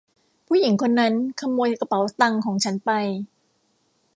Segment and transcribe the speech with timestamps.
[0.47, 2.89] ผู้หญิงคนนั้นขโมยกระเป๋าตังค์ของฉันไป!